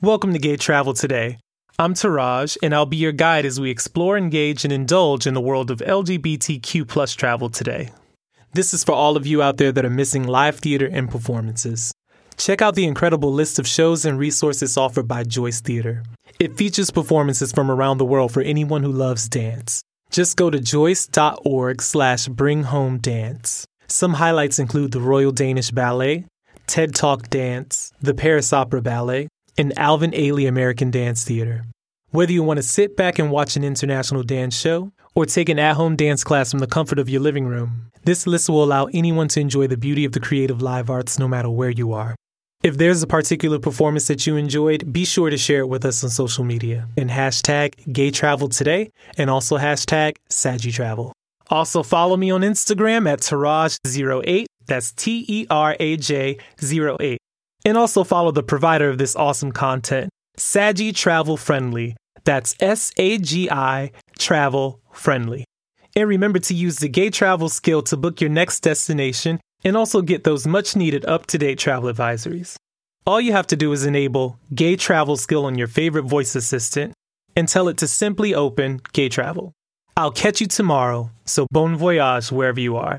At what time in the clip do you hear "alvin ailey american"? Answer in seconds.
29.78-30.90